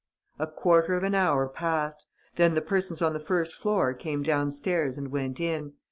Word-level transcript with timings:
A 0.39 0.47
quarter 0.47 0.95
of 0.95 1.03
an 1.03 1.13
hour 1.13 1.47
passed. 1.47 2.07
Then 2.35 2.55
the 2.55 2.61
persons 2.61 3.03
on 3.03 3.13
the 3.13 3.19
first 3.19 3.53
floor 3.53 3.93
came 3.93 4.23
downstairs 4.23 4.97
and 4.97 5.09
went 5.11 5.39
in. 5.39 5.73